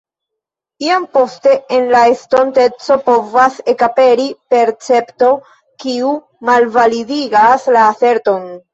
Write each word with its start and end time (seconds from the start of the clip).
Iam 0.85 1.03
poste 1.17 1.53
en 1.77 1.85
la 1.91 2.01
estonteco 2.13 2.97
povas 3.11 3.61
ekaperi 3.75 4.27
percepto, 4.57 5.31
kiu 5.87 6.19
malvalidigas 6.53 7.73
la 7.81 7.89
aserton. 7.97 8.55